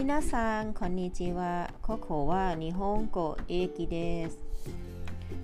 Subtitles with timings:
[0.00, 4.38] みなさんこんにちはここは日本語駅です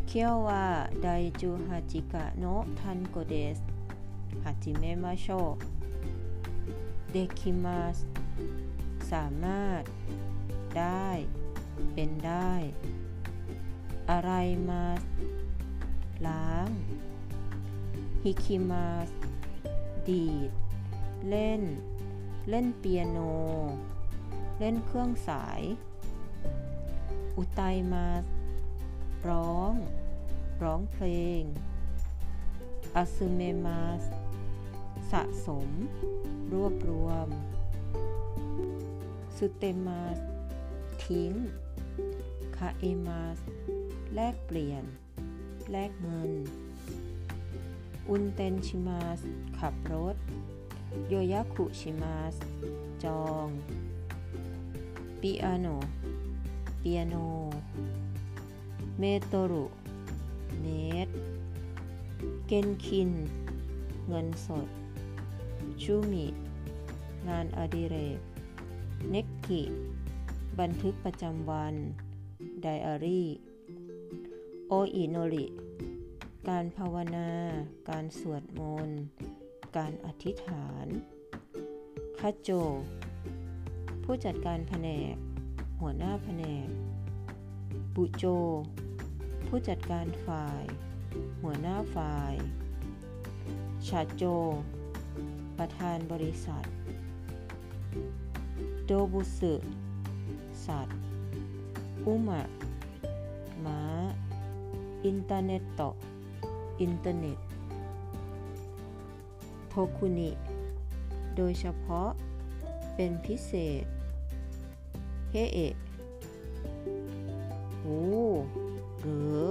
[0.06, 3.62] 今日は第18課の単語です
[4.44, 5.58] 始めましょ
[7.10, 8.06] うできます
[9.10, 9.84] สามารถ
[10.74, 11.26] ได้
[11.94, 12.52] เป็นได้
[14.10, 14.30] อะไร
[14.68, 14.84] มา
[16.26, 16.68] ล้าง
[18.22, 18.86] ฮิคิมา
[20.08, 20.50] ดีด
[21.28, 21.62] เล่น
[22.50, 23.18] เล่นเปียโน
[24.59, 25.61] เล่นเครื่องสาย
[27.37, 28.07] อุตัยมา
[29.29, 29.73] ร้อง
[30.63, 31.05] ร้องเพล
[31.39, 31.41] ง
[32.95, 33.81] อาซึเมมา
[35.11, 35.69] สะสม
[36.53, 37.27] รวบรวม
[39.37, 40.01] สุเตมา
[41.05, 41.31] ทิ้ง
[42.57, 43.21] คาเอมา
[44.15, 44.83] แลกเปลี่ยน
[45.71, 46.31] แลกเงิน
[48.09, 49.19] อุนเตนชิมาส
[49.59, 50.15] ขับรถ
[51.07, 52.35] โยยะคุชิมาส
[53.03, 53.47] จอง
[55.21, 55.67] ปิอาโน
[56.79, 57.15] เปียโน
[58.99, 59.65] เมโตรุ
[60.61, 60.65] เม
[61.07, 61.09] ต
[62.47, 63.11] เกนคิน
[64.07, 64.67] เงินสด
[65.81, 66.25] ชูมิ
[67.27, 68.19] งานอดิเรก
[69.09, 69.61] เน็กกิ
[70.59, 71.75] บันทึกประจำวัน
[72.61, 73.27] ไดอารี่
[74.67, 75.45] โออิโนริ
[76.47, 77.29] การภาวนา
[77.89, 78.99] การสวดมนต์
[79.77, 80.87] การอธิษฐาน
[82.19, 82.49] คาโจ
[84.11, 85.15] ผู้จัดการแผนก
[85.81, 86.67] หัวหน้าแผนก
[87.95, 88.25] บุโจ
[89.47, 90.63] ผู้จัดการฝ่าย
[91.41, 92.33] หัวหน้าฝ่าย
[93.87, 94.23] ชาโจ
[95.57, 96.63] ประธานบริษัท
[98.85, 99.53] โดบุสึ
[100.65, 100.99] สัตว์
[102.05, 102.41] 馬
[103.65, 103.81] ม้า
[105.05, 107.37] インターネット อินเทอร์เน็ต
[109.69, 110.29] 特に
[111.35, 112.09] โดยเฉพาะ
[112.97, 113.53] เป็นพิเศ
[113.83, 113.85] ษ
[115.31, 115.75] へえ
[117.81, 118.01] โอ้
[118.99, 119.41] หรือ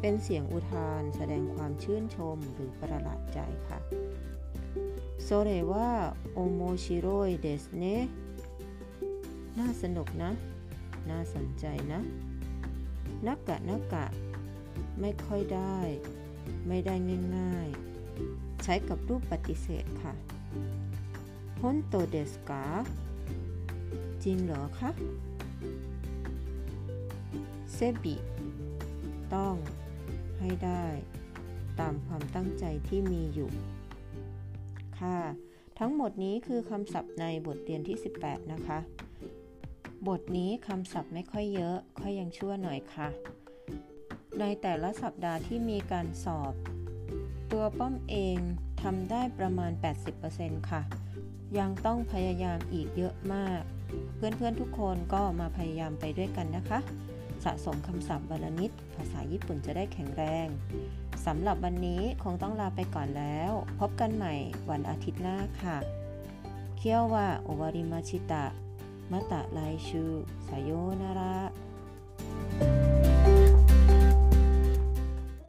[0.00, 3.38] เป็นเสียงอุทานแสดงความชื่นชมหรือประหลาดใจ
[3.68, 3.78] ค่ะ
[5.22, 5.90] โซเรว่า
[6.32, 7.84] โอโมชิโรยเดสเน
[9.58, 10.32] น่าสนุกนะ
[11.10, 12.00] น่าสนใจนะ
[13.26, 14.06] นักกะนักกะ
[15.00, 15.78] ไม่ค่อยได้
[16.68, 16.94] ไม่ได้
[17.36, 20.14] ง่ายๆ ใช้กับรูปปฏิเสธค่ะ
[21.60, 22.64] ฮอนโตเดสกา
[24.24, 24.90] จริงเหรอคะ
[27.72, 28.16] เซบิ
[29.34, 29.54] ต้อง
[30.38, 30.84] ให้ได้
[31.80, 33.50] ตามความตั้งใจที่มีอยู่
[35.00, 35.18] ค่ะ
[35.78, 38.78] ทั้งหมดนี้คือคำศัพท์ในบทเรียนที่ 18 นะคะ
[40.08, 43.08] บทนี้คำศัพท์ไม่ค่อยเยอะ ค่อยยังชั่วหน่อยค่ะ
[44.40, 46.54] ในแต่ละสัปดาห์ที่มีการสอบ
[47.52, 48.38] ตัวป้อมเอง
[48.82, 49.72] ทำได้ประมาณ
[50.20, 50.82] 80%ค่ะ
[51.58, 53.62] ยังต้องพยายามอีกเยอะมาก
[54.16, 56.78] เพื่อนๆทุกคนก็มาพยายามไปด้วยกันนะคะ
[57.44, 60.46] สะสมคำศัพท์บาลนิดภาษาญี่ปุ่นจะได้แข็งแรง
[61.26, 64.34] สำหรับวันนี้คงต้องลาไปก่อนแล้ว พบกันใหม่
[64.70, 65.76] วันอาทิตย์หน้าค่ะ
[66.76, 68.44] เคียวว่าโอวาริมาชิตะ
[69.12, 70.04] มาตะไลชู
[70.48, 70.70] สายโย
[71.02, 71.36] นาระ